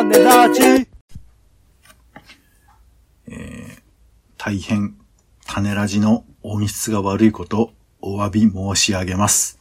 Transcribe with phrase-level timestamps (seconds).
[0.00, 0.90] 種立ち
[4.38, 4.96] 大変、
[5.46, 9.58] 種ラジの音質が悪いこと、お詫び申し上げます。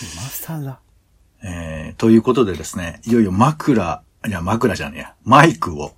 [0.00, 0.78] 今更。
[1.42, 5.92] えー、ということでですね、いよいよ枕、いや、枕じゃねえや、マイクを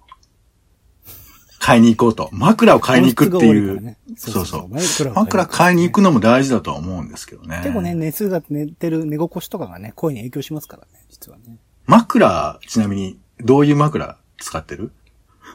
[1.60, 2.28] 買いに行こうと。
[2.32, 7.60] 枕を買いに行くっていう、いねそうそう枕を買いに行く枕買いに行くのも大事だとは思うんですけどね。
[7.62, 11.58] 結構ね、熱が寝てる寝心地とかがね、声に影響しますからね、実はね。
[11.86, 14.92] 枕、ちなみに、どういう枕使ってる？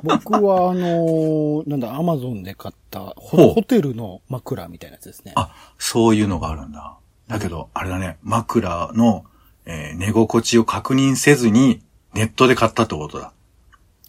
[0.03, 5.34] 僕は、あのーなんだ、アマゾンで買ったホ、ホテルの枕みたいなやつですね。
[5.35, 6.98] あ、そういうのがあるんだ。
[7.27, 9.25] だけど、あれだね、枕の、
[9.66, 11.81] えー寝心地を確認せずに、
[12.13, 13.34] ネットで買ったってことだ。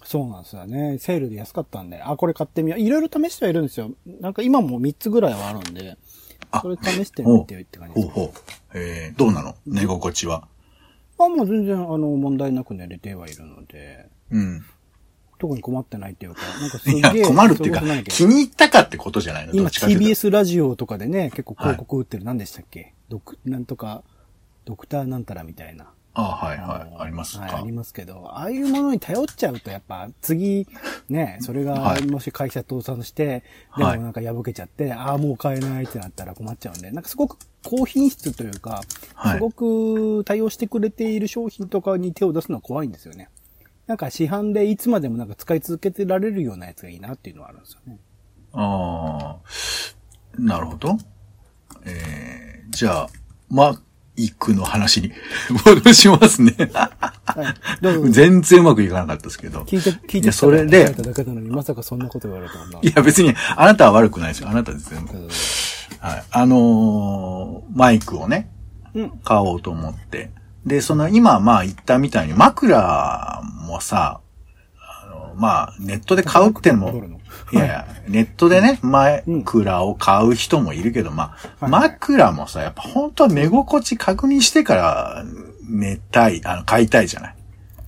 [0.04, 0.98] そうなんですよね。
[0.98, 2.80] セールで安かったんで、あ、これ買ってみよう。
[2.80, 3.90] いろいろ試してはいるんですよ。
[4.20, 5.96] なんか今も3つぐらいはあるんで、
[6.50, 8.08] あそれ試してみてよって感じです。
[8.08, 8.40] ほうほう。
[8.74, 9.54] えー、どうなの？
[9.66, 10.48] 寝心地は？
[11.24, 14.64] あ、もう全然、あの、問題なく寝れてはいるので、うん。
[15.38, 17.22] 特に困ってないっていうか、 なんかすげいや、え。
[17.22, 19.52] 困るっていうか気に入ったかってことじゃないの？
[19.52, 22.94] ど今 TBS ラジオとかでね、結構広告打ってる、何でしたっけ？
[23.08, 24.04] ドク、なんとか、
[24.64, 25.90] ドクターなんたらみたいな。
[26.14, 26.90] あはいはい。
[26.90, 27.44] のありますか？
[27.44, 30.66] はい、ありますけど、ああいうものに頼っちゃうと、やっぱ、次、
[31.08, 33.44] ね、それが、はいもし会社倒産して、
[33.76, 38.82] ではいもなんか破けちゃって、ああ、もう買えないってなったら困っちゃうんで、なんかすごく高品質というか、
[39.14, 43.30] はいすごく対応してくれている商品とかに手を出すのは怖いんですよね。
[43.86, 47.98] なんか市販でいつまでもなんか使い続けてられるようなやつがいいなっていうのはあるんですよね。
[48.52, 50.96] ああ、なるほど。
[51.84, 53.08] えー、じゃあ、
[53.48, 53.80] マ
[54.16, 55.12] イクの話に
[55.64, 56.54] 戻しますね。
[56.72, 56.90] は
[57.82, 58.10] い。
[58.10, 59.62] 全然うまくいかなかったですけど。
[59.62, 62.78] 聞いて、聞いてそれでただけなのに、まさかそんなこと言われたんだ。
[62.82, 64.48] いや別に、あなたは悪くないですよ。
[64.50, 65.16] あなたです全部。
[65.16, 65.28] うん
[66.00, 66.24] はい。
[66.32, 68.50] あのーマイクをね、
[68.94, 69.10] うん。
[69.24, 70.30] 買おうと思って。
[70.66, 74.21] で、その今、まあ言ったみたいに枕もさ、あ
[75.34, 77.18] の、まあネットで買うってのも
[77.52, 85.24] いやいや、ネットでね、枕を買う人もいるけど、まあ、はい枕もさ、やっぱ本当は寝心地確認してから
[85.68, 87.36] 寝たい、あの、買いたいじゃない？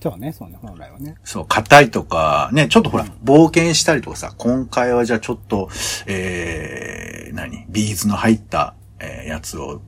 [0.01, 1.15] そうね、そうね、本来はね。
[1.23, 5.69] そう、硬いとか、ね、ちょっとほら、冒険したりとかさ、今回はじゃあちょっと、
[6.05, 7.65] えー、何？
[7.69, 9.81] ビーズの入った、えーやつを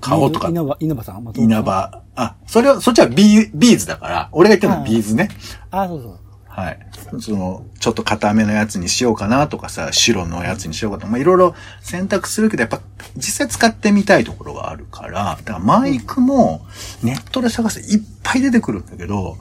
[0.00, 1.32] 買おうとか、稲葉、稲葉さん？
[1.36, 1.62] 稲。
[1.62, 5.28] 葉、あ、それは、そっちはビー B'z だから、俺が言ってるのはビーズね。
[5.70, 6.20] あ、そうそう。
[6.54, 6.78] はい。
[7.20, 12.80] その、ちょっと硬めのやつにしようかなとかさ、白のやつにしようかとか、まあ、いろいろ選択するけど、やっぱ、
[13.16, 16.64] 実際使ってみたいところがあるから、だからマイクも、
[17.02, 19.36] ネットで探していっぱい出てくるんだけど、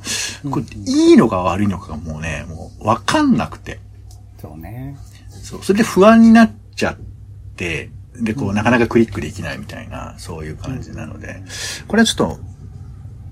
[0.50, 3.80] これ、いいのか悪いのかがもうね、もう、わかんなくて。
[4.42, 4.98] そうね。
[5.30, 5.64] そう。
[5.64, 6.98] それで不安になっちゃっ
[7.56, 11.44] て、で、こう、なかなかクリックできないみたいな、そういう感じなので、
[11.88, 12.38] これはちょっ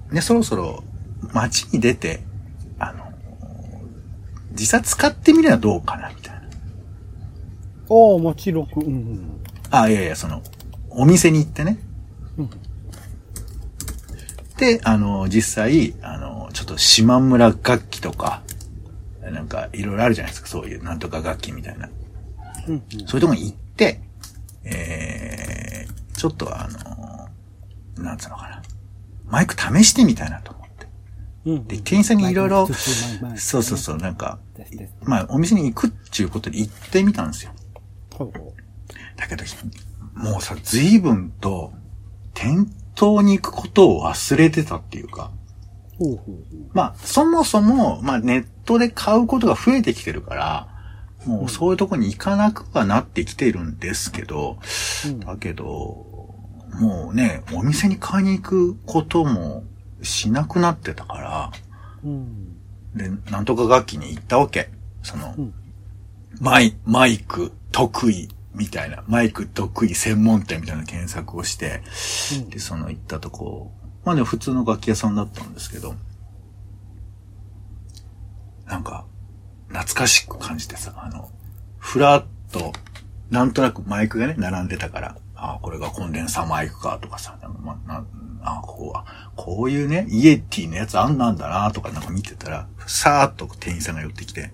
[0.10, 0.84] と、ね、そろそろ
[1.34, 2.22] 街に出て、
[4.54, 6.42] 実際使ってみるのはどうかな、みたいな。
[7.90, 8.68] おー、もちろん。
[8.76, 9.42] うんうん。
[9.70, 10.42] あ、いやいや、その、
[10.90, 11.78] お店に行ってね。
[12.38, 12.50] うん
[14.58, 18.44] で、あの、実際、あの、ちょっと島村楽器とか、
[19.20, 21.90] なんか、いろいろあるじゃないですか、そういう、なんとか楽器みたいな。
[22.68, 23.08] うんうん。
[23.08, 24.02] そういうとこに行って、
[24.64, 26.68] えー、ちょっとあ
[27.98, 28.62] の、なんつうのかな。
[29.26, 30.54] マイク試してみたいなと
[31.46, 32.68] で、店員さんにいろいろ
[33.36, 34.40] そうそうそう、なんか。
[35.04, 37.52] まあ、お店に行くっていうことで行ってみたんですよ。
[39.18, 39.44] だけど、
[40.14, 41.74] もうさ、随分と、
[42.34, 45.32] 店頭に行くことを忘れてたっていうか、
[46.74, 50.68] まあ、そもそも、まあ、ネットで買うことが増えてきてるから、
[51.26, 54.58] もうそういうとこに行かなくはなってきてるんですけど、
[55.06, 55.20] うん。
[55.20, 55.66] だけど、
[56.80, 59.64] もうね、お店に買いに行くことも
[60.02, 61.52] しなくなってたから、
[62.04, 62.58] うん。
[62.96, 64.70] で、なんとか楽器に行ったわけ。
[65.04, 65.54] その、うん
[66.40, 71.82] マイ、マイク得意みたいな、マイク得意専門店みたいな検索をして、
[72.42, 73.72] うんで、その行ったとこ、
[74.04, 75.94] まあね、普通の楽器屋さんだったんですけど、
[78.66, 79.06] なんか、
[79.68, 81.30] 懐かしく感じてさ、あの、
[81.78, 82.72] ふらっと、
[83.30, 88.06] なんとなくマイクがね、並んでたから、あこれがコンデンサーマイクかとかさ、まあ、な
[88.44, 94.52] あこうあ、こういうね、イエティのやつあんなんだなとかなんか見てたら、さーっと店員さんが寄ってきて、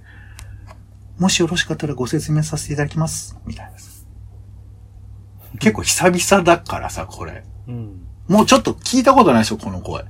[1.17, 3.37] もしよろしかったらご説明させていただきます。
[3.45, 3.97] みたいなさ。
[5.59, 7.43] 結構久々だからさ、これ。
[7.67, 8.07] うん。
[8.27, 10.03] もうちょっと聞いたことないでしょ、この声。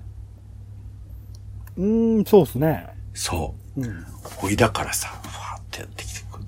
[1.77, 2.87] うーん、そうっすね。
[3.13, 3.81] そう。
[3.81, 4.05] うん。
[4.23, 6.45] ほいだからさ、ふわーってやってきてくる。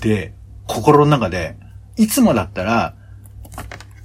[0.00, 0.34] で、
[0.66, 1.56] 心の中で、
[1.96, 2.94] いつもだったら、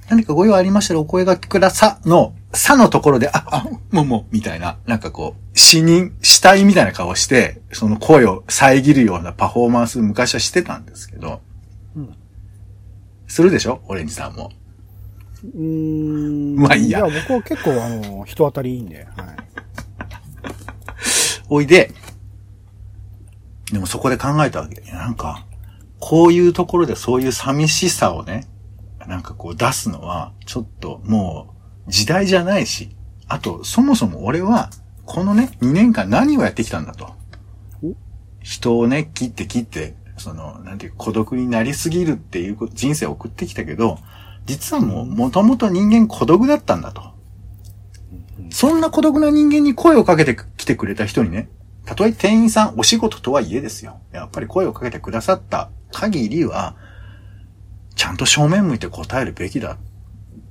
[0.08, 11.40] 何かご用ありましたらお声掛けくださの、さのところで、あ、あ、もうもう、みたいな、なんかこう、死人、死体みたいな顔して、その声を遮るようなパフォーマンス昔はしてたんですけど、
[11.96, 12.14] うん
[13.26, 13.80] するでしょ？
[13.88, 14.50] オレンジさんも。
[15.42, 16.54] うーん。
[16.56, 19.36] まあいいやいや、僕は結構、あの、人当たりいいんで、はい。
[21.48, 21.90] おいで、
[23.72, 24.80] でもそこで考えたわけ。
[24.92, 25.46] なんか、
[25.98, 28.46] こういうところでそういう寂しさをね、
[29.08, 31.53] なんかこう出すのは、ちょっともう
[31.86, 32.94] 時代じゃないし、
[33.28, 34.70] あと、そもそも俺は、
[35.04, 37.14] このね、2年間何をやってきたんだと
[37.82, 37.94] お？
[38.40, 43.98] 人をね、切って切って、その、なんていう、孤独になりすぎるっていう人生を送ってきたけど、
[44.46, 47.02] 実はもう、もともと人間孤独だったんだと。
[48.50, 51.48] そんな孤独な人間に声をかけてきてくれた人にね、
[51.84, 54.00] たとえ店員さん、お仕事とはいえですよ。
[54.12, 56.76] やっぱり声をかけてくださった限りは、
[57.96, 59.76] ちゃんと正面向いて答えるべきだっ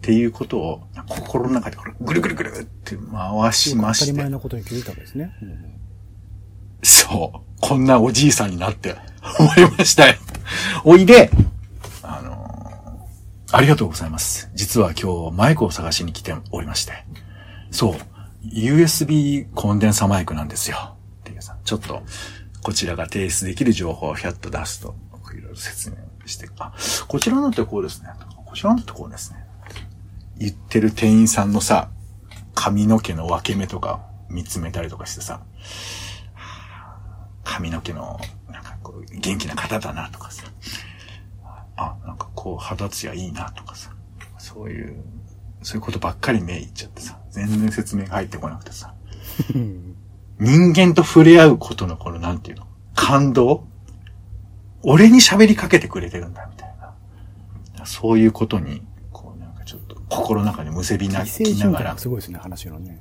[0.04, 4.30] っていうことを、心の中でこれぐるぐるぐるって回しまして当たり前。
[4.30, 5.34] のことに気づいたわけですね。
[5.42, 5.74] うん
[6.86, 7.40] そう。
[7.62, 8.98] こんなおじいさんになって
[9.40, 10.16] 思いましたよ。
[10.84, 11.32] おいで、
[12.02, 12.44] あのー
[13.56, 14.50] ありがとうございます。
[14.56, 17.06] 実は今日マイクを探しに来ておりまして。
[17.72, 17.96] そう。
[18.46, 20.98] USB コンデンサマイクなんですよ。
[21.22, 22.02] っていうさ、ちょっと、
[22.62, 24.96] こちらが提出できる情報をひゃっと出すと、
[25.34, 26.74] いろいろ説明して、あ、
[27.08, 28.10] こちらのってこうですね。
[28.46, 29.43] こちらのってこうですね。
[30.44, 31.90] 言ってる店員さんのさ、
[32.54, 35.42] 髪の毛の分け目とか見つめたりとかしてさ、
[37.46, 38.20] 髪の毛の、
[38.52, 40.44] なんかこう、元気な方だなとかさ。
[41.78, 43.92] あ、なんかこう、肌ツヤいいなとかさ。
[44.38, 45.02] そういう、
[45.62, 47.18] そういうことばっかり目いっちゃってさ。
[47.30, 48.94] 全然説明が入ってこなくてさ。
[50.40, 53.66] 人間と触れ合うことのこの、なんていうの感動？
[54.82, 56.76] 俺に喋りかけてくれてるんだ、みたい
[57.78, 57.86] な。
[57.86, 58.82] そういうことに、
[60.10, 61.98] 心の中にむせびなきながら。
[61.98, 63.00] すごいですね、話のね。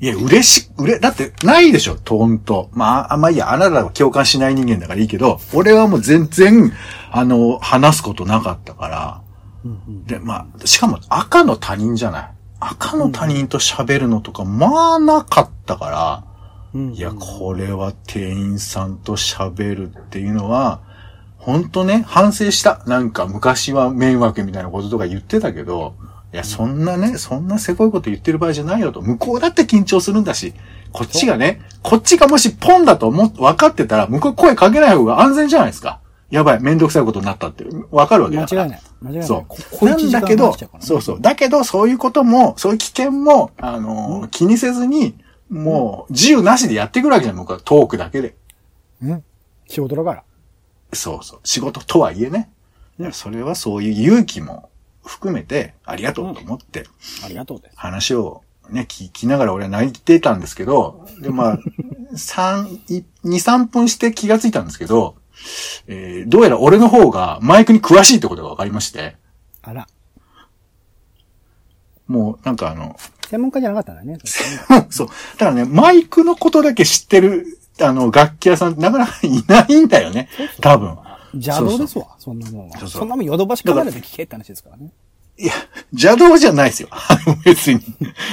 [0.00, 2.70] いや、嬉し、うれ、だって、ないでしょ、トーンと。
[2.72, 6.72] まあ、あまあいいや、あなたは共感しない人間だからいいけど、俺はもう全然、
[7.10, 9.22] あの、話すことなかったから、
[10.06, 12.30] で、まあ、しかも赤の他人じゃない。
[12.60, 16.24] 赤の他人と喋るのとか、まあなかったから、
[16.72, 20.80] うんいや、これは店員さんと喋るっていうのは、
[21.40, 22.82] 本当ね、反省した。
[22.86, 25.94] なんか昔は迷惑みたいなこととか言ってたけど、
[26.32, 29.00] いや、そんなね、そんなせこいこと言ってる場合じゃないよと。
[29.00, 30.52] 向こうだって緊張するんだし、
[30.92, 36.00] こっちがね、こっちがもしポンだと思っ、分かってたら、向こう声かけない方が安全じゃないですか。
[36.30, 38.62] やばい、めんどくさいことになったって、分かるわけだから。
[38.62, 38.82] 間違いない。
[39.00, 39.26] 間違いない。
[39.26, 39.56] そうこ。
[39.72, 41.20] 小なんだけどそうそう。
[41.20, 45.16] だけど、そういうことも、そういう危険も、あのー、気にせずに、
[45.48, 47.58] もう、自由なしでやってくるわけじゃん、僕は。
[47.64, 48.36] トークだけで。
[49.02, 49.24] うん。
[49.66, 50.22] 仕事だから。
[50.92, 51.40] そうそう。
[51.44, 52.50] 仕事とはいえね。
[53.12, 54.68] それはそういう勇気も
[55.04, 56.84] 含めて、ありがとうと思って、
[57.24, 57.76] ありがとうです。
[57.76, 61.58] 話をね、聞きながら俺は泣いてたんですけど、で、まあ、
[62.16, 65.16] 三、い二、三分して気がついたんですけど、
[65.86, 69.16] えーどうやら俺の方がマイクに詳しいってことが分かりまして、
[69.62, 69.88] あら。
[72.06, 72.96] もうなんかあの、
[73.28, 74.18] 専門家じゃなかったんだね。
[74.90, 75.06] そう。
[75.06, 80.28] だからね、マイクのことだけ知ってる、あの、楽器屋さんってなかなかいないんだよね。
[80.60, 80.98] 多分。
[81.34, 82.78] 邪道ですわ、そんなもんは。
[82.78, 84.90] そうそうそんなもんヨドバシカメラで聞けって話ですからね。
[85.38, 85.52] いや、
[85.92, 86.88] 邪道じゃないですよ。
[87.44, 87.80] 別に。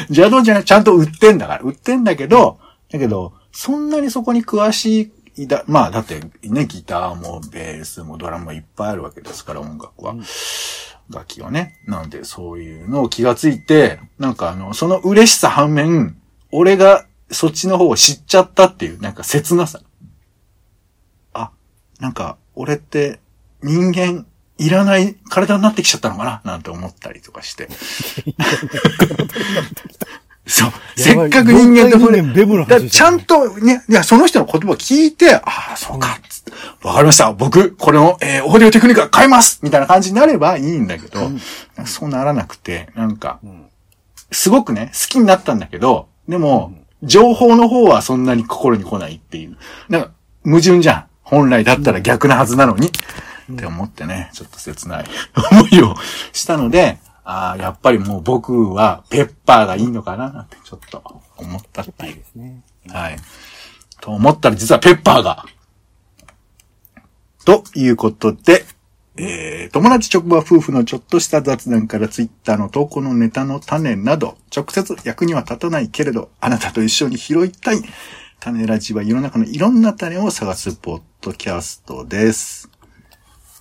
[0.10, 1.62] 邪道じゃない、ちゃんと売ってんだから。
[1.62, 2.60] 売ってんだけど、
[2.92, 10.16] だけど、そんなにそこに詳しい、だ、まあ、だってね、ギターもベースもドラムもいっぱいあるわけですから、音楽は。
[11.10, 11.80] 楽器はね。
[11.86, 16.18] なんで、そういうのを気がついて、なんかあの、その嬉しさ反面、
[16.52, 19.82] 俺がそっちの方を知っちゃったっていう、なんか切なさ。
[21.34, 21.52] あ、
[22.00, 23.20] なんか、俺って
[23.62, 24.26] 人間
[24.58, 26.42] いらない体になってきちゃったのかな？
[26.44, 27.70] なんて思ったりとかして。
[30.48, 30.72] そう。
[30.96, 35.42] せっかく人間と触れベブちゃんとね、いや、その人の言葉を聞いて、あ
[35.74, 36.18] あ、そうか、
[36.82, 37.34] わかりました。
[37.34, 39.60] 僕、これを、えーオーディオテクニカ変えます。
[39.62, 41.30] みたいな感じになればいいんだけど、
[41.86, 43.40] そうならなくて、なんか、
[44.32, 46.74] すごくね、好きになったんだけど、でも、
[47.04, 49.58] 情報の方はそんなに心に来ないっていう。
[49.90, 50.12] なんか、
[50.44, 51.08] 矛盾じゃん。
[51.22, 52.88] 本来だったら逆なはずなのに。
[52.88, 55.06] って思ってね、ちょっと切ない
[55.52, 55.96] 思いを
[56.34, 62.16] したので、ああ、やっぱりもう僕はペッパーがいいのかななんてちょっと思ったっていう。
[62.16, 62.64] ですね。
[62.90, 63.18] はい。
[64.02, 65.46] と思ったら実はペッパーが。
[67.46, 68.66] ということで、
[69.20, 77.82] えー、友達職場夫婦のちょっとした雑談からツイッターの投稿のネタの種など、直接役には立たないけれど、あなたと一緒に拾いたい。
[78.40, 82.70] 種ラジは世の中のいろんな種を探すポッドキャストです。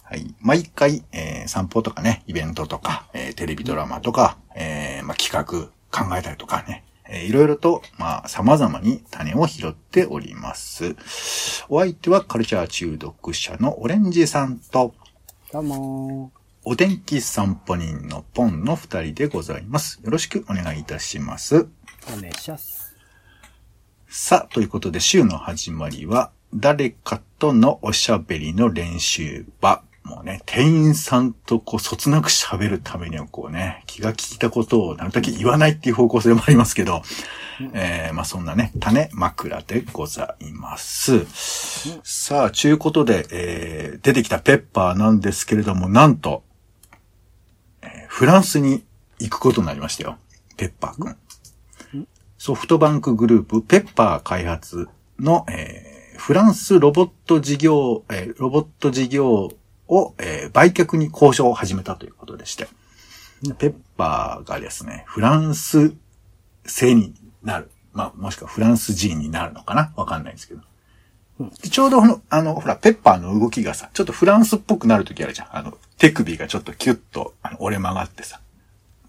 [0.03, 0.35] はい。
[0.41, 10.95] 毎回、えー散歩とかね、イベントとか、えーテレビドラマとか、えーまあ、企画、考えたりとかね、えーいろいろと、まあ、様々に種を拾っております。
[11.71, 14.95] お相手はカルチャー中毒者のオレンジさんと、
[15.53, 16.33] どうも
[16.65, 20.01] お天気散歩人のポンの二人でございます。
[20.03, 21.69] よろしくお願いいたします。
[22.13, 22.97] お願いします。
[24.09, 29.85] さあ、ということで週の始まりは、誰かとのおしゃべりの練習場。
[30.07, 37.03] もうね、店員さんとこう、そつなく喋るためにはこうね、気が利いたことをなるだけ言わないっていう方向性もありますけど、
[37.73, 41.27] えー、まあそんなね、種枕でございます。
[42.05, 46.45] さあ、ちゅうことで、えー、出てきたペッパーなんですけれども、なんと、
[47.83, 48.85] えーフランスに
[49.19, 50.17] 行くことになりましたよ。
[50.57, 51.17] ペッパーくん。
[52.39, 59.51] ソフトバンクグループペッパー開発の、えーフランスロボット事業、えーロボット事業
[59.89, 62.69] を、えー売却に交渉を始めたということでして、
[63.59, 65.93] ペッパーがですね、フランス
[66.65, 67.71] 製になる。
[67.93, 69.93] まあ、もしくはフランス人になるのかな？
[69.97, 70.61] わかんないですけど。
[71.63, 75.57] でちょうどこの、あの、ほら、ペッパーの動きがさ、ちょっとフランスっぽくなるときあるじゃん。
[75.57, 78.41] あの、手首がちょっとキュッと、あの、折れ曲がってさ。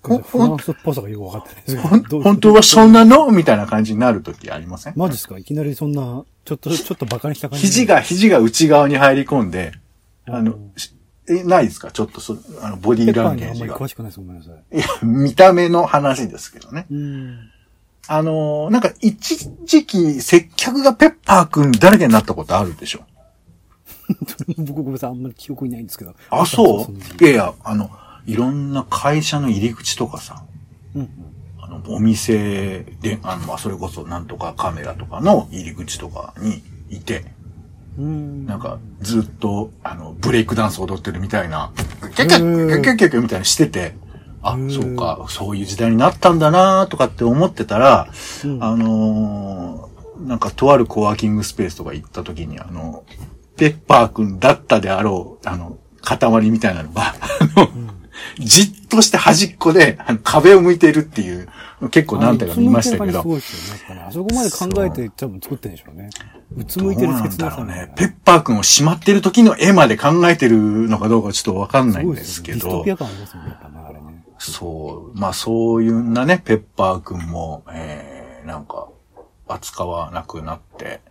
[0.03, 3.29] ほフランスっぽさがよくわかってないですほんどう本当はそんなの？
[3.31, 4.93] みたいな感じになるときありません？
[4.95, 5.37] マジっすか？
[5.37, 7.67] いきなりそんな、ちょっと、ちょっとバカにした感じ？
[7.67, 9.73] 肘が、肘が内側に入り込んで、
[10.29, 10.55] あの
[11.29, 11.91] え、ないですか？
[11.91, 13.65] ちょっとそ、あの、ボディペーランゲージが。
[13.67, 14.19] り詳しくないです。
[14.19, 14.77] ごめんなさい。
[14.77, 16.85] いや、見た目の話ですけどね。
[16.89, 17.37] うん。
[18.09, 23.01] あのーなんか一時期接客がペッパーくん誰かになったことあるでしょ？
[24.59, 25.09] 僕ごめんなさい。
[25.09, 26.15] あんまり記憶にないんですけど。
[26.29, 26.91] あ、そう？
[26.93, 27.89] んいやいや、あの、
[28.25, 30.43] いろんな会社の入り口とかさ、
[30.95, 31.09] うん。
[31.59, 37.27] あの、お店で、あの、まあ、それこそなんとかカメラとかの入り口とかにいて、うん。
[37.97, 41.71] なんか、ずっと、あの、ブレイクダンス踊ってるみたいな、
[42.15, 43.95] キャッキャッ、キャッキャッキャッキャッみたいなのしてて、
[44.43, 48.07] あう、んそうか、そういう時代になったんだなとかって思ってたら、
[48.43, 53.03] うんあのーなんか、とあるコワーキングスペースとか行った時に、あの、
[53.55, 57.15] ペッパーくんだったであろう、あの、塊みたいなのが、あ
[57.59, 57.69] の、
[58.39, 61.47] じっとして端っこで、あの壁を向いているっていう、
[61.91, 63.39] 結構何体か見ましたけどね。
[64.07, 66.09] あそこまで考えて多分作ってるんでしょうね。
[66.55, 67.93] うつむいてるなん切なさね。
[67.95, 72.83] ペッパーくんをしまってる時の絵まで考えてるのかどうかちょっとわかんないんですけど。
[74.39, 78.87] そう、まあそういうなね、ペッパーくんも、えー、なんか、
[79.47, 81.01] 扱わなくなって、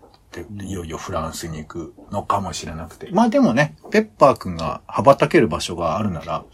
[0.44, 3.08] で、いよいよフランスに行くのかもしれなくて。
[3.12, 6.44] まあでもね、ペッパーくんが羽ばたける場所があるなら、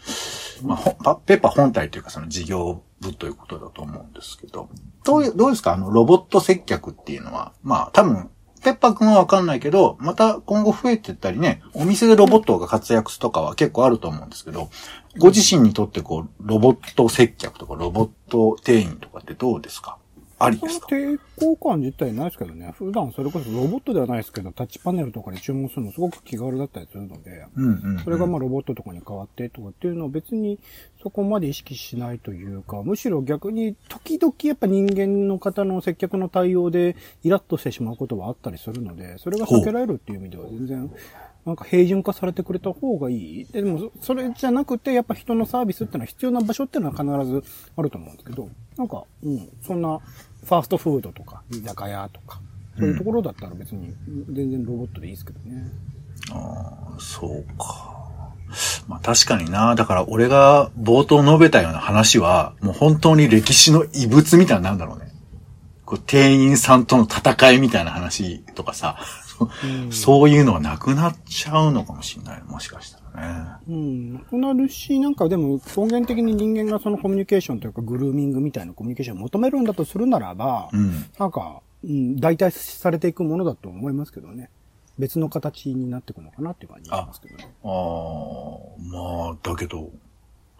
[0.63, 4.69] まあ、ペッパー本体というかその事業部ということだと思うんですけど、
[5.03, 5.73] どういう、どうですか？
[5.73, 8.29] あの、ロボット接客っていうのは、まあ多分、
[8.63, 14.69] ペッパーくんはわかんないけど、また今後増えてったりね、お店でロボットが活躍とかは結構あると思うんですけど、
[15.17, 19.97] ご自身にとってこう、ロボット接客とかロボット店員とかってどうですか？
[20.43, 20.87] ありですか？
[20.87, 22.73] 抵抗感自体ないですけどね。
[22.77, 27.99] 普段それこそロボットではないですけど、タッチパネルとかに注文するのすごく気軽だったりするので、うんうん、うん。
[28.03, 30.59] それがまあロボットとかに変わってとかっていうのを別に
[31.01, 40.91] そこまで意識しないというか、むしろ逆に時々やっぱ人間の方の接客の対応でイラッとしてしまうことはあったりするので、それが避けられるっていう意味では全然、
[41.45, 43.45] なんか平準化されてくれた方がいい。
[43.45, 47.43] でも、それじゃなくて、やっぱ人のサービスってのは必要な場所っていうのは必ず
[47.75, 49.99] あると思うんですけど、なんか、うん、そんな、
[50.45, 52.41] ファーストフードとか、居酒屋とか、
[52.77, 53.93] そういうところだったら別に、
[54.31, 55.69] 全然ロボットでいいですけどね。
[56.31, 57.93] ああ、そうか。
[58.87, 59.75] まあ確かにな。
[59.75, 65.11] だから俺が冒頭述べたような話は、もう本当に歴史の遺物みたいになんだろうね。
[65.85, 68.97] こう店員さんとの戦いみたいな話とかさ、
[69.63, 72.43] うんそういうのはなくなっちゃうのかもしれない。
[72.43, 73.65] もしかしたらね。
[73.67, 81.05] うん、なくなるし、なんかでも根源的に人間がそのコミュニケーションというかグルーミングみたいなコミュニケーションを求めるんだとするならば、うん。
[81.19, 84.49] なんか、うん、代替されていくものだと思いますけどね。
[84.97, 87.51] 別の形になっていくのかなっていう感じがしますけどね。
[87.63, 87.71] ああ、
[88.91, 89.89] まあ、だけど、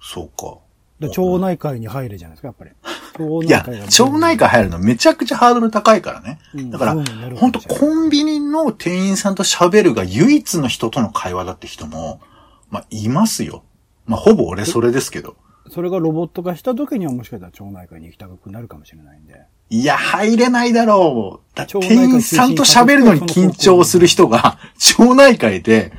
[0.02, 0.58] そうか。
[1.00, 2.72] で町内会に入るじゃないですか、やっぱり。
[3.18, 6.40] 町いやが、町内会入るのめちゃくちゃハードル高いからね。
[6.54, 6.96] うんだから
[7.36, 12.22] 本当コンビニの店員さんと喋るが唯一の人との会話だって人も、
[12.70, 13.64] まあ、いますよ。
[14.06, 15.36] まあ、ほぼ俺それですけど。
[15.70, 19.42] それがロボット化した時にはもしかしたら町内会に行きたくなるかもしれないんで。
[19.70, 21.58] いや、入れないだろう。
[21.58, 25.94] だ店員さんと喋るのに緊張する人が、町内会で、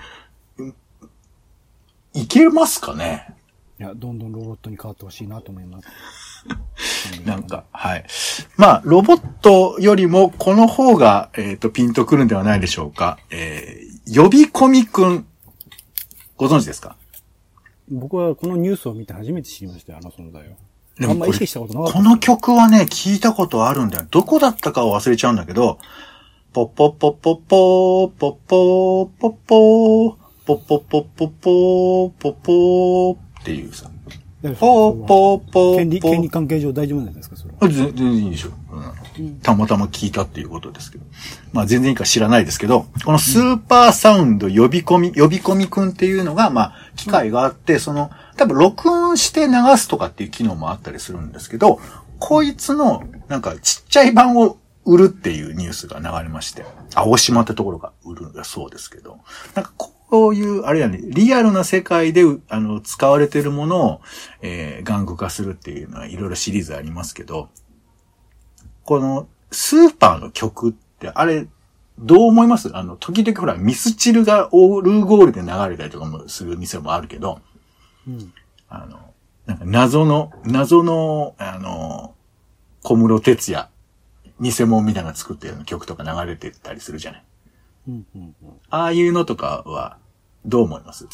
[0.59, 0.75] うん
[2.13, 3.35] いけますかね？
[3.81, 5.89] いや、どんどんロボットに変わってほしいなと思います。
[7.25, 8.05] なんか、はい。
[8.57, 13.19] まあ、ロボットよりも、この方が、えっ、と、ピンとくるんではないでしょうか。
[13.31, 15.27] えー、呼び込みくん。
[16.37, 16.97] ご存知ですか？
[17.91, 20.53] 僕はこのニュースを見て初めて知りましたよ、あの存在を。
[20.99, 21.33] でもこ
[21.93, 24.07] この曲はね、聞いたことあるんだよ。
[24.11, 25.79] どこだったかを忘れちゃうんだけど、
[26.53, 30.15] ポッポッポッポッポー、ポッポー、ポッポー、
[30.47, 33.91] ポッポッポッポッポー、ポッポーっていうさ、
[34.53, 37.37] ポーポーポー権利、権利関係上大丈夫なんですか？
[37.37, 37.59] それは。
[37.63, 38.51] あ全全然いいでしょ、
[39.19, 39.41] うん。
[39.41, 41.05] たまたま聞いたっていうことですけど。
[41.53, 51.81] まあ全然いいか知らないですけど、このスーパーサウンド呼び込み、呼び込みくんっていうのが、まあ、機械があって、その、多分録音して流すとかっていう機能もあったりするんですけど、
[52.19, 59.21] こいつの、なんかちっちゃい版を売るっていうニュースが流れまして、青島ってところが売るんだそうですけど、
[59.55, 64.01] なんかこういう、あれやね、リアルな世界で、あの、使われてるものを、
[64.43, 67.49] えー、玩具化するっていうのはいろいろシリーズありますけど、
[68.85, 71.47] この、スーパーの曲って、あれ、
[71.99, 72.77] どう思います？
[72.77, 77.41] あの、時々ほら、ミスチルがオールゴールで流れたりとかもする店もあるけど、
[78.07, 78.33] うん。
[78.69, 78.99] あの、
[79.47, 82.15] なんか謎の、謎の、あの、
[82.83, 83.69] 小室哲也、
[84.41, 87.25] 偽物みたいなの作ってる曲とか流れてたりするじゃない。
[87.89, 88.07] うん。
[88.15, 88.23] うん。
[88.23, 88.35] うん
[88.71, 89.99] ああいうのとかは、
[90.45, 91.07] どう思います？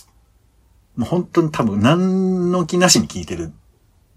[0.97, 3.53] もう本当に多分何の気なしに聴いてる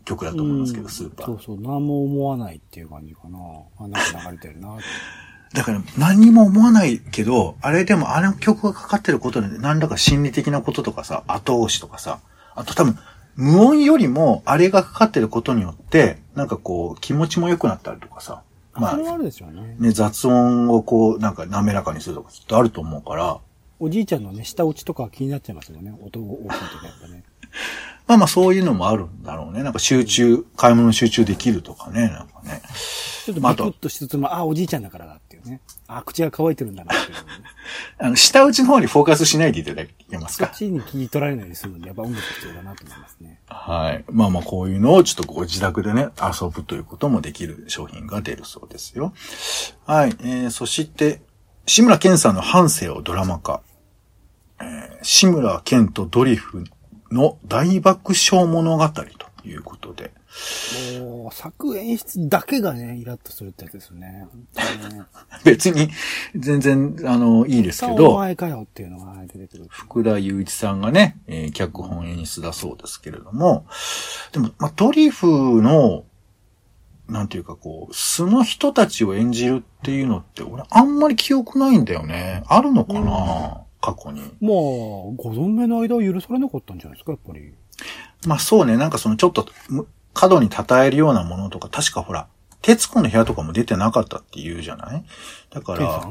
[0.05, 1.25] 曲だと思いますけど、スーパー。
[1.27, 3.37] そうそう、何も思わないっていう感じかな。
[3.79, 4.77] あ、なんか流れてるな。
[5.53, 12.19] だから何にも思わないけど、あれでもあの曲がかかってることで何らか心理的なこととかさ、後押しとかさ、
[12.55, 12.97] あと多分
[13.35, 18.41] 無音よりもあれがかかってることによって、なんかこう気持ちも良くなったりとかさ、
[18.75, 19.75] まああるでしょうね。
[19.79, 23.39] ね、雑音をこうなんか滑らかにするとかきっとあると思うから、
[23.79, 25.93] おじいちゃんのね、下打ちとか気になっちゃいますよね。
[26.01, 27.23] 音が大きいとかやっぱね。
[28.07, 29.63] まあまあそういうのもあるんだろうね。
[29.63, 32.61] なんか集中、買い物に集中できるとかね、なんかね。
[33.25, 35.61] ちょっとまああとビクッとしつつも、あ、おじいちゃんだからだね。
[35.87, 37.21] あ、口が乾いてるんだなっていう、ね。
[37.99, 40.47] あの、下打ちの方にフォーカスしないでいただけますか？
[40.47, 43.39] そっちに取られないようにするので、やっぱ音楽必要だなと思いますね。
[43.47, 44.05] はい。
[44.11, 49.13] まあまあこういうのをちょっとご自宅でね、遊ぶということもできる商品が出るそうですよ。
[49.85, 50.15] はい。
[50.19, 51.21] えー、そして、
[51.65, 53.61] 志村けんさんの半生をドラマ化。
[54.59, 56.63] えー、志村けんとドリフ
[57.11, 59.03] の大爆笑物語と
[59.45, 60.11] いうことで。
[60.99, 64.03] もう、作演出だけがね、イラッとするってやつですよね。
[64.03, 64.27] ね。
[65.43, 65.89] 別に
[66.35, 69.67] 全然、あの、いいですけさあおど、前かよっていうのが出てくる。
[69.69, 73.65] 福田雄一さんがね、えー脚本演出だそうですけれども、
[74.31, 76.05] でも、まあ、ドリフの、
[77.07, 82.43] なんていうかこう、素の人たちを演じるっていうのって、俺あんまり記憶ないんだよね。
[82.47, 84.21] あるのかな、過去に。
[84.21, 87.53] まあ、ご存命の間は許されなかったんじゃないですか、やっぱり。
[88.25, 89.45] まあそうね、なんかそのちょっと、
[90.13, 92.27] む角に称えるようなものとか、確かほら、
[92.61, 95.05] 徹子の部屋とかも出てなかったって言うじゃない？
[95.49, 96.07] だから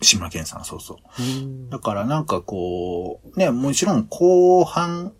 [0.00, 0.46] 志村けん。
[0.46, 1.22] さん、そうそう。
[1.22, 1.70] うん。
[1.70, 5.12] だからなんかこう、ね、もちろん後半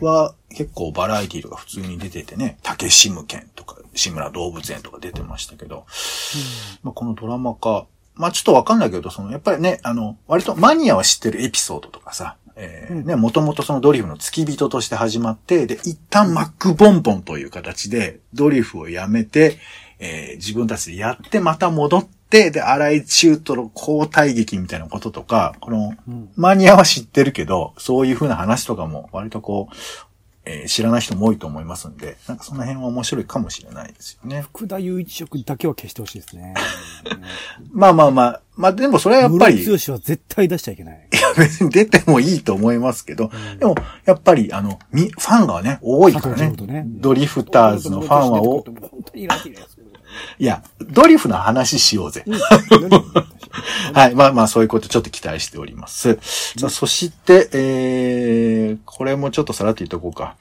[0.00, 5.86] は結構バラエティとか普通に出ててね、竹志無剣とか、志村動物園とか出てましたけど、
[6.82, 19.58] まあ、このドラマ化、まあちょっとわかんないけど、その、やっぱりね、あの、割とマニアは知ってるエピソードとかさ、えーうんね、もともとそのドリフの付き人として始まって、で、一旦マックボンボンという形で、ドリフをやめて、
[20.00, 26.30] えー自分たちでやってまた戻って、で、荒井中との交代劇みたいなこととか、この、うん。
[26.36, 29.74] マニアは知ってるけど、そういう風な話とかも割とこう、
[30.48, 34.40] えー知らない人も多いと思いますんで、なんかその辺は面白いかもしれないですよね。
[34.40, 36.54] 福田雄一色だけは消してほしいですね。
[37.72, 41.08] まあまあまあ、まあでもそれはやっぱり、室強は絶対出しちゃいけない。
[41.36, 43.74] 別に出てもいいと思いますけど、でも、
[44.06, 46.84] やっぱり、あの、み、ファンがね、多いからねね。
[46.86, 49.84] ドリフターズのファンはお、本当にイラッとイラッとする。
[50.38, 52.24] いや、ドリフの話しようぜ。
[52.26, 53.37] うん
[53.94, 54.14] はい。
[54.14, 56.18] まあまあ、そういうことちょっと期待しております。
[56.56, 60.36] さあ、そして、えー、これもちょっとさらっと言っとこうか。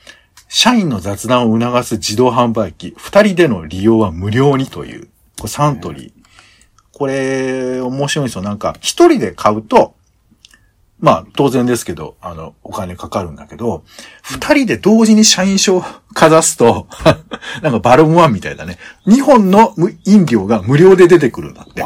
[0.50, 6.12] 社員の雑談を促す自動販売機、二人での利用は無料にという、これサントリー。
[6.94, 8.42] これ、面白いんですよ。
[8.42, 9.94] なんか、一人で買うと、
[11.00, 13.84] まあ、当然ですけど、あの、お金かかるんだけど、
[14.24, 16.88] 二人で同時に社員証をかざすと、
[17.62, 18.80] なんかバルムワンみたいだね。
[19.06, 21.84] 二本の無飲料が無料で出てくるんだって。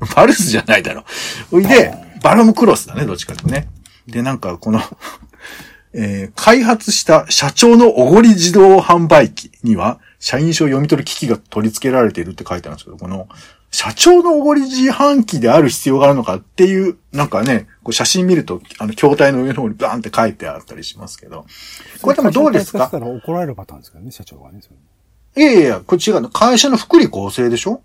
[0.14, 0.44] バルス。
[0.48, 1.04] じゃないだろ。
[1.50, 3.68] おいで、バルムクロスだね、どっちかってね。
[4.06, 4.80] で、なんかこの、
[5.94, 13.28] えー開発した社長のおごり自動販売機には、社員証を読み取る機器が取り付けられているって書いてあるんですけど、この、
[13.70, 21.44] 社長のおごり自販機である必要があるのかっていう、なんかね、こう写真見ると、あの、筐体の上の方にバーンって書いてあったりしますけど。
[22.02, 22.90] これでもどうですか？
[22.92, 24.60] 怒られるパターンですからね、社長がね。
[25.36, 26.28] いやいやいや、これ違うの。
[26.30, 27.82] 会社の福利厚生でしょ？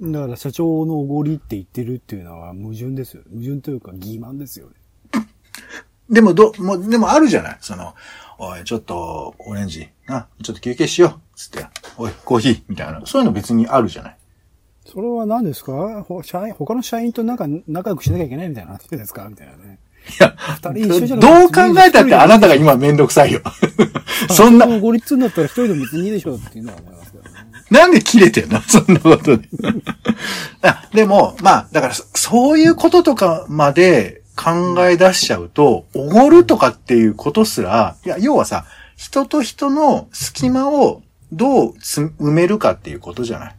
[0.00, 3.22] だから社長のおごりって言ってるっていうのは矛盾ですよ。
[3.32, 4.72] 矛盾というか欺瞞ですよね。
[6.08, 7.58] でもど、もう、でもあるじゃない？
[7.60, 7.94] その、
[8.38, 11.36] おい、ちょっと、オレンジ、な、ちょっと休憩しよう。
[11.36, 11.66] つって、
[11.98, 13.02] おい、コーヒー、みたいな。
[13.04, 14.16] そういうの別にあるじゃない？
[14.86, 16.02] それは何ですか？
[16.04, 19.78] ほ社員、他の社員となんか仲良くしなきゃいけないみたいな話ですかみたいなね。
[20.18, 23.42] いや、二人一緒じゃなどくてう考えたってあなたが今めんどくさいよ。
[24.32, 27.30] そんな、ご立になったら一人でも別にいいでしょうっていうのは思いますけどね。
[27.70, 28.60] なんで切れてんの？
[28.66, 29.48] そんなことで。
[30.62, 38.64] あでも、まあ、だから、そういうこととかまで考え出しちゃうと、おごるとかっていうことすら、いや、要はさ、
[38.96, 43.54] 人と人の隙間をどうつ埋めるかっていうことじゃない？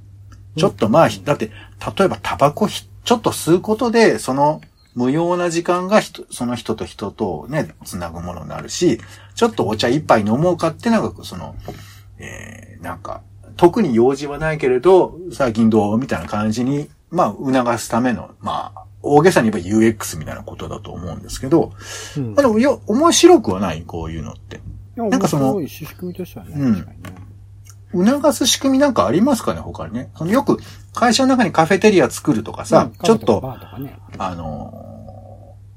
[0.58, 1.52] ちょっとまあ、だって、
[1.98, 4.62] 例えばタバコひちょっと吸うことで、その
[4.96, 9.00] 無用な時間が人その人と人とね、つなぐものになるし、
[9.36, 11.56] ちょっとお茶一杯飲もうかってなんか、その、
[12.18, 13.22] えー、なんか、
[13.60, 21.74] 特に用事はないけれど、最近どうみたいな感じに、まあ、促すための、まあ、大げさに言えば UX みたいなことだと思うんですけど、
[22.16, 24.62] うんまあでも、よ、面白くはない、こういうのって。
[24.96, 26.54] ななんかその仕組みとしてはね。
[27.94, 28.08] うん。
[28.08, 30.10] 促す仕組みなんかありますかね、他にね。
[30.16, 30.58] そのよく、
[30.94, 34.00] 会社の中にカフェテリア作るとかさ、うんちょっと、とかね。
[34.18, 34.90] あのー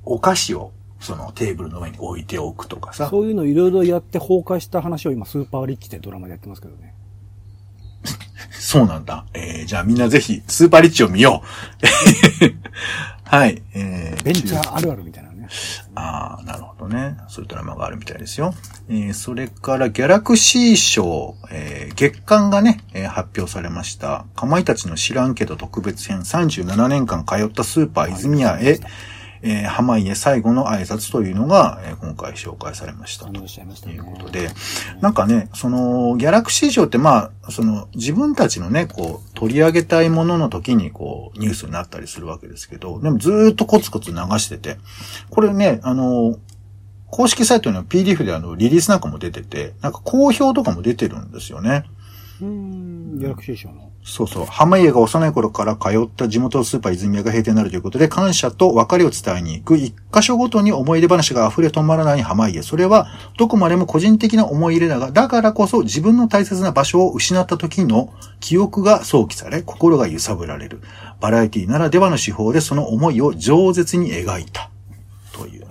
[0.05, 3.09] お菓子を、そのテーブルの上に置いておくとかさ。
[3.09, 6.92] そういうのいろいろやって崩壊した話を今、スーパーリッチってドラマでやってますけどね。
[8.51, 9.25] そうなんだ。
[9.35, 11.43] えー、じゃあみんなぜひ、スーパーリッチを見よ
[11.83, 12.57] う。
[13.25, 13.63] はい。
[13.75, 15.49] えー、ベンチャーあるあるみたいなね。
[15.95, 17.17] ああ、なるほどね。
[17.29, 18.55] そういうドラマがあるみたいですよ。
[18.89, 24.25] えー、それから、ギャラクシー賞、えー、月間がね、えー発表されました。
[24.37, 28.81] かまいたちの知らんけど特別編37年間通ったスーパー泉谷へ、
[29.43, 33.33] えー、濱家最後の挨拶というのが、えー今回紹介されましたと。
[33.91, 34.49] いうことで、
[35.01, 44.79] なんかね、その、ギャラクシー賞ってまあ、その、自分たちのね、こう、取り上げたいものの時に、こう、ニュースになったりするわけですけど、でもずーっとコツコツ流してて、
[45.31, 46.37] これね、あの、
[47.07, 51.85] 公式サイトには PDF であの、リリースなんかも出てて、なんか好評とかも出てるんですよね。
[52.43, 53.93] うーん、ギャラクシー賞の。
[54.05, 54.47] そうそう。
[54.47, 62.63] 濱家が幼い頃から通った地元スーパー泉谷が閉店になるということで、感謝と別れを伝えに行く一箇所ごとに思い出話が溢れ止まらない濱家。
[62.63, 63.07] それは、
[63.39, 70.81] どこまでも個人的な思い入れだが、だからこそ自分の大切な場所を失った時の記憶が想起され、心が揺さぶられる。
[71.21, 74.72] バラエティならではの手法でその思いを饒舌に描いた。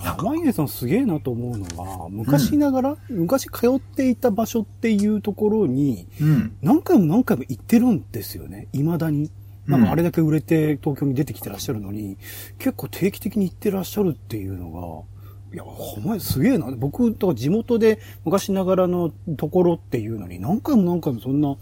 [0.01, 6.57] 濱家さんすげえなと思うのは、昔ながら、昔通っていた場所っていうところに、うん。
[6.61, 8.67] 何回も何回も行ってるんですよね。
[8.73, 9.31] 未だに。
[9.67, 12.17] なんかあれだけ売れて東京に出てきてらっしゃるのに、
[12.57, 16.71] 結構定期的に行ってらっしゃるっていうのが、いや、お前すげえな。
[16.71, 21.55] 僕とか地元で昔ながらのところっていうのに何回も何回もそんな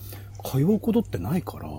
[0.43, 1.69] 通うことってないから、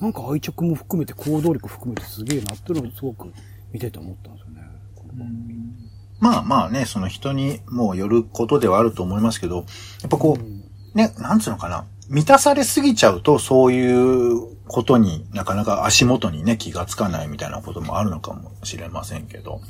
[0.00, 3.32] なんか愛着も含めて行動力含めてすげえなっていうのをすごく
[3.72, 4.62] 見てて思ったんですよね。
[4.96, 5.91] この番組
[6.22, 9.62] まあまあね、その人にもうよることではあると思いますけど、や
[10.06, 11.84] っぱこう、ね、なんつうのかな。
[12.08, 19.62] 満たされすぎちゃうと、そういうことになかなか足元にね、気がつかないみたいなこともあるのかもしれませんけど。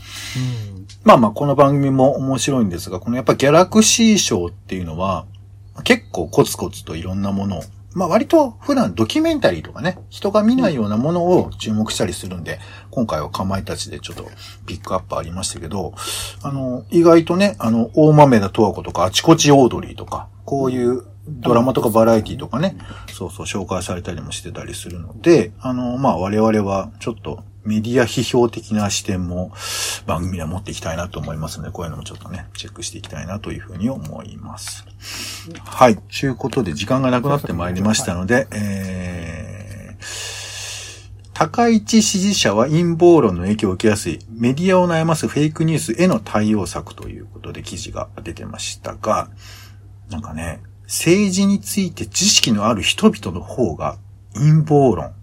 [1.05, 5.25] まあまあ、この番組も面白いんですが、このやっぱギャラクシー賞っていうのは、
[5.85, 7.63] 結構コツコツといろんなものを、
[7.95, 12.59] まあ割と普段ドキュメンタリーとかね、人が見ないようなものを注目したりするんで、
[12.91, 14.27] 今回はかまいたちでちょっと
[14.67, 15.95] ピックアップありましたけど、
[16.43, 22.77] あの、意外とね、あの、大豆田十和子とか、あちこちオードリーとか、こういうドラマとかバラエティとかね、
[23.13, 29.53] そうそう紹介されたりもしてたりするので、あの、まあ我々はちょっとメディア批評的な視点も
[30.07, 34.85] 番組では持っていきたいなと思いますので、こういうのもちょっとね、チェックしていきたいなというふうに思います。
[35.65, 35.97] はい。
[35.97, 49.29] ということで、時間がなくなってまいりましたので、えー、高市支持者は陰謀論の影響を受けやすいメディアを悩ますフェイクニュースへの対応策ということで記事が出てましたが、
[50.11, 53.99] なんかね、政治について知識のある人々の方が
[54.35, 55.15] 陰謀論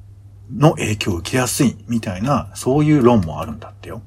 [0.53, 4.01] の影響を受けやすいみたいな、そういう論もあるんだってよ。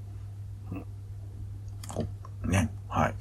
[1.89, 2.05] こ
[2.47, 2.71] ね。
[2.89, 3.15] はい。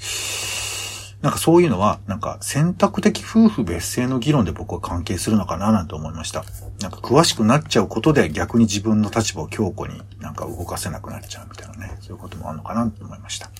[1.22, 6.44] なんかそういうのは、なんか選択的夫婦別姓の議論で僕は関係するのかななんて思いました。
[6.82, 13.52] なんか詳しくなっちゃうことで逆に自分の立場を強固になんか動かせなくなっちゃうみたいなね、そういうこともあるのかなと思いました。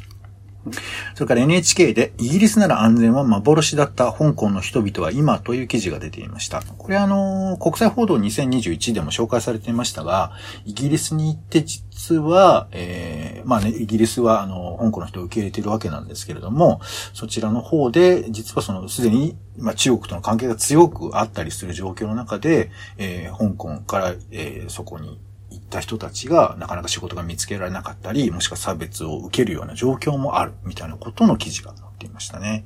[1.16, 6.62] それから NHK でイギリスなら安全は幻だった香港の人々は今という記事が出ていました。
[6.62, 10.32] これあの、国際報道2021でも紹介されていましたが、
[10.66, 16.82] イギリスに行って実は、えー、まあね、イギリスはあの、香港の人を受け入れているわけなんですけれども、
[17.14, 25.20] そちらの方で、実はその、すでに、まあ中国との関係が強くあったりする状況の中で、えー、香港から、えー、そこに
[25.52, 32.66] 行った人たちがなかなか仕事が見つけられなかったり、もしくは差別を受けるような状況もあるみたいなことの記事が載っていましたね。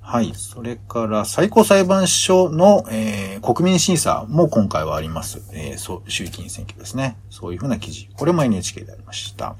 [0.00, 0.32] はい。
[0.34, 5.40] それから、最高裁判所の、えー国民審査も今回はあります。
[5.52, 7.16] えーそう、衆議院選挙ですね。
[7.30, 8.08] そういうふうな記事。
[8.16, 9.56] これも NHK でありました。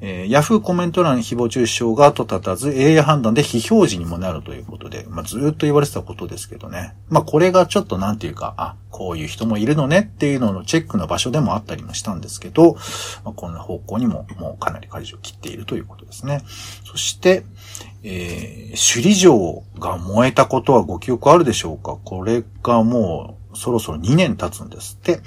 [0.00, 6.94] えー、ヤフーコメント欄に誹謗中傷が後立たず AI 判断で非表示にもなるということで、まあ、ずーっと言われてたことですけどね。
[7.08, 12.74] まあ、これがちょっとなんていうか、あ、こういう人もいるのねっていうののチェックの場所でもあったりもしたんですけど、
[13.24, 16.42] まあ、こんな方向にももうかなり舵を切っているということですね。
[16.84, 17.44] そして、
[18.02, 21.98] えー首里城が燃えたことはご記憶あるでしょうか？
[22.04, 25.20] これがもうそろそろ2年経つんですって。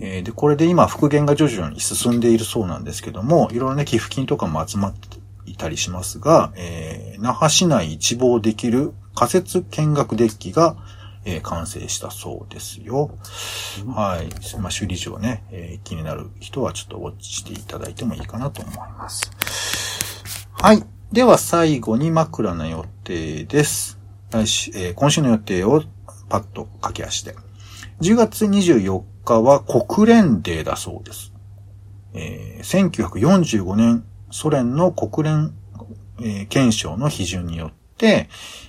[0.00, 10.76] えーで、これで今復元が徐々に進んでいるそうなんですけども、いろいろね、寄付金とかも集まっていたりしますが、えー那覇市内一望できる仮設見学デッキが、
[11.30, 13.10] えー完成したそうですよ。
[13.94, 14.28] はい。
[14.58, 19.30] まあ、首里城ね、えー気になる人はちょっとウォッチしていただいてもいいかなと思います。
[20.52, 20.82] はい。
[21.12, 23.98] では最後に枕の予定です。
[24.30, 25.82] 来週、えー今週の予定を
[26.30, 27.34] パッと駆け足で。
[28.00, 31.32] 10月24日は国連デーだそうです。
[32.14, 35.54] えー1945年ソ連の国連、
[36.20, 38.28] えー憲章の批准によって、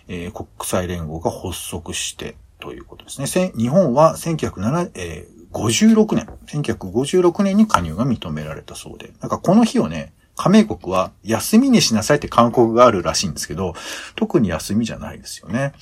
[0.10, 3.52] えー国際連合が発足してということですね。
[3.58, 13.74] 日本は1907え56年、1956年に加入が認められたそうで、なんかこの日をね、加盟国は休みにしなさいって勧告があるらしいんですけど、
[14.16, 15.74] 特に休みじゃないですよね。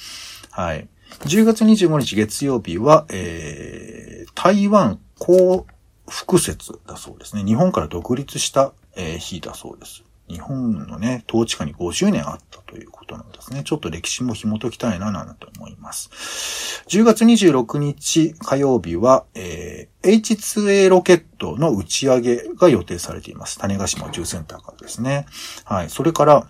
[0.52, 0.88] はい。
[1.26, 5.66] 10月25日月曜日は、えー、台湾幸
[6.10, 7.44] 福節だそうですね。
[7.44, 10.04] 日本から独立した、えー日だそうです。
[10.28, 13.64] 日本のね、統治下に50年あったということなんですね。
[13.64, 16.84] ちょっと歴史も紐解きたいな、なんて思います。
[16.88, 23.58] 10月26日火曜日は、えー H2A ロケットの打ち上げが予定されています。
[23.60, 25.26] 種子島宇宙センターからですね。
[25.66, 25.90] はい。
[25.90, 26.50] それから、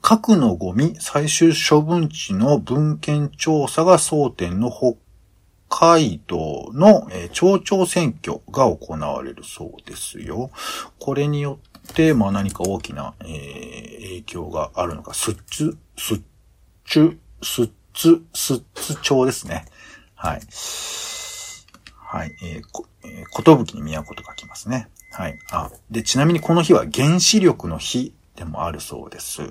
[0.00, 4.96] 核のゴミ最終処分地の文献調査が争点の北
[5.68, 10.50] 海道の、えー町長選挙が行われるそうですよ。
[10.98, 11.69] これによって、
[12.14, 16.20] まあ何か大きな、えー影響があるのか、すっつ、すっ
[16.84, 19.64] ちゅ、すっつ、すっつ町ですね。
[20.14, 20.40] はい。
[21.96, 22.36] はい。
[22.42, 24.88] えーこ、えー、ことぶきに都と書きますね。
[25.12, 25.38] はい。
[25.50, 29.42] あ、で、ちなみにこの日は原子力の日でもあるそうです。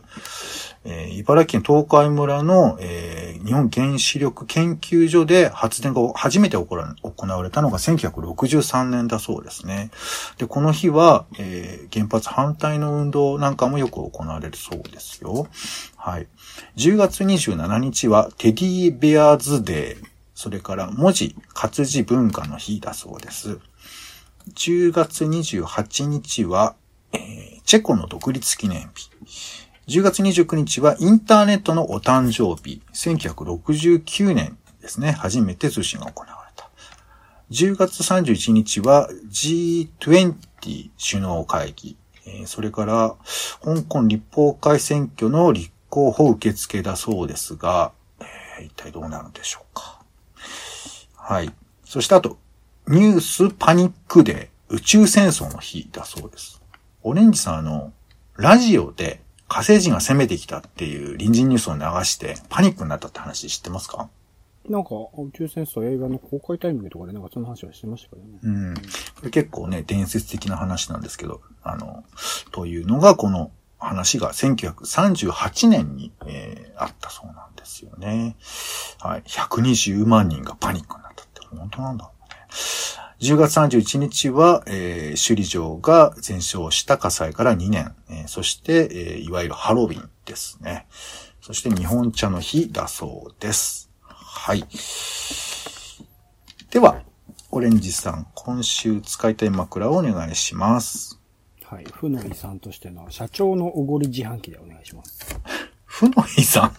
[0.83, 9.91] えー茨城県東海村の、えー日本原子力研究所で発電が初めて行われたのが1963年だそうですね。
[10.39, 15.47] で、この日は、えー原発反対の運動なんかもよく行われるそうですよ。
[15.95, 16.27] はい。
[16.75, 23.59] 10月27日はテディベアーズデー、それから文字活字文化の日だそうです。
[24.55, 26.75] 10月28日は、
[27.65, 29.09] チェコの独立記念日。
[29.87, 32.81] 10月29日はインターネットのお誕生日。
[32.93, 35.11] 1969年ですね。
[35.11, 36.69] 初めて通信が行われた。
[37.51, 41.97] 10月31日は G20 首脳会議。
[42.45, 43.15] それから、
[43.63, 47.91] 香港立法会選挙の立候補受付だそうですが、
[48.61, 50.01] 一体どうなるんでしょうか。
[51.15, 51.51] はい。
[51.83, 52.37] そしてあと、
[52.87, 56.58] ニュースパニックデー、宇宙戦争の日だそうです。
[57.03, 57.93] オレンジさん、あの、
[58.35, 64.09] ラジオで火星人が攻めてきたっていう臨時ニュースを流してパニックになったって話知ってますか？
[64.69, 68.39] なんか、宇宙戦争映画の公開タイミングとかでなんかその話はしてましたけどね。
[68.43, 68.73] うん。
[68.75, 68.81] こ
[69.23, 72.03] れ結構ね、伝説的な話なんですけど、あの、
[72.51, 78.37] というのがこの話が1938年に、えーあったそうなんですよね。
[79.01, 79.23] はい。
[79.23, 82.37] 120万人がパニックになったって本当なんだろうね。
[83.19, 90.87] 10月31日は、えー首里城が全焼した火災から2年、えーそして、えーいわゆるハロウィンですね。
[91.41, 93.89] そして日本茶の日だそうです。
[94.03, 94.65] はい。
[96.71, 97.01] では、
[97.51, 101.19] オレンジさん、今週使いたい枕をお願いします。
[101.65, 101.85] はい。
[101.85, 105.37] 負の遺産としての社長のおごり自販機でお願いします。
[105.83, 106.71] 負の遺産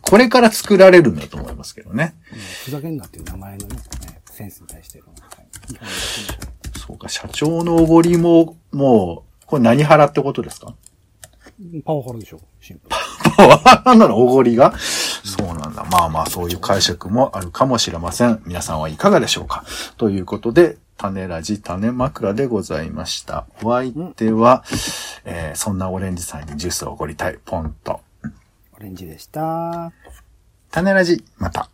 [0.00, 2.16] これから作られるんだと思いますけどね。
[2.32, 5.04] うんふざけんなっていう名前のね、ねセンスに対しての、
[6.86, 10.74] そうか、社長のおごりも、もう、これ何払ってことですか？
[11.84, 12.96] パワハラでしょシンプル。
[13.36, 15.84] パワハラなのおごりが、そうなんだ。
[15.84, 18.42] まあまあ、そういう解釈もあるかもしれません。
[18.46, 19.64] 皆さんはいかがでしょうか？
[19.96, 23.46] ということで、種ラジ種枕でございました。
[23.62, 24.64] お相手は、
[25.24, 28.00] えーそんなオレンジさんにジュースをおごりたい、ポンと。
[28.76, 29.92] オレンジでした。
[30.70, 31.68] 種ラジ、また。